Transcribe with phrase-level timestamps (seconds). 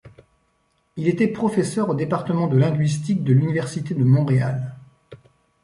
[0.95, 4.73] Il était professeur au Département de linguistique de l'Université de Montréal.